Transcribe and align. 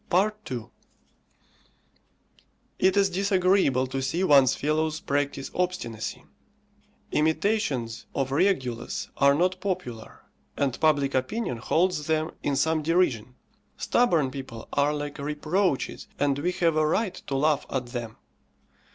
II. 0.11 0.65
It 2.79 2.97
is 2.97 3.11
disagreeable 3.11 3.85
to 3.85 4.01
see 4.01 4.23
one's 4.23 4.55
fellows 4.55 4.99
practise 4.99 5.51
obstinacy. 5.53 6.25
Imitations 7.11 8.07
of 8.15 8.31
Regulus 8.31 9.09
are 9.17 9.35
not 9.35 9.59
popular, 9.61 10.23
and 10.57 10.79
public 10.79 11.13
opinion 11.13 11.57
holds 11.57 12.07
them 12.07 12.31
in 12.41 12.55
some 12.55 12.81
derision. 12.81 13.35
Stubborn 13.77 14.31
people 14.31 14.67
are 14.73 14.91
like 14.91 15.19
reproaches, 15.19 16.07
and 16.17 16.39
we 16.39 16.51
have 16.53 16.75
a 16.75 16.87
right 16.87 17.13
to 17.27 17.35
laugh 17.35 17.67
at 17.69 17.85
them. 17.89 18.17